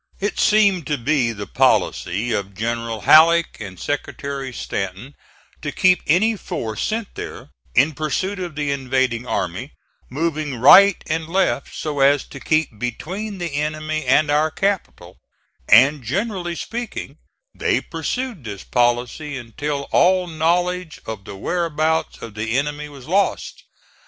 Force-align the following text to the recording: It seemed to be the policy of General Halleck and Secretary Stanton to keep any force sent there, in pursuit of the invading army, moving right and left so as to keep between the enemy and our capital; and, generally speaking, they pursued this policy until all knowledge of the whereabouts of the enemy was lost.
It 0.19 0.39
seemed 0.39 0.87
to 0.87 0.97
be 0.97 1.31
the 1.31 1.45
policy 1.45 2.31
of 2.33 2.55
General 2.55 3.01
Halleck 3.01 3.57
and 3.59 3.79
Secretary 3.79 4.51
Stanton 4.51 5.13
to 5.61 5.71
keep 5.71 6.01
any 6.07 6.35
force 6.35 6.81
sent 6.81 7.13
there, 7.13 7.51
in 7.75 7.93
pursuit 7.93 8.39
of 8.39 8.55
the 8.55 8.71
invading 8.71 9.27
army, 9.27 9.73
moving 10.09 10.55
right 10.55 10.97
and 11.05 11.27
left 11.29 11.75
so 11.75 11.99
as 11.99 12.23
to 12.29 12.39
keep 12.39 12.79
between 12.79 13.37
the 13.37 13.53
enemy 13.53 14.03
and 14.03 14.31
our 14.31 14.49
capital; 14.49 15.19
and, 15.69 16.03
generally 16.03 16.55
speaking, 16.55 17.19
they 17.53 17.79
pursued 17.79 18.43
this 18.43 18.63
policy 18.63 19.37
until 19.37 19.87
all 19.91 20.25
knowledge 20.25 20.99
of 21.05 21.25
the 21.25 21.35
whereabouts 21.35 22.23
of 22.23 22.33
the 22.33 22.57
enemy 22.57 22.89
was 22.89 23.05
lost. 23.07 23.65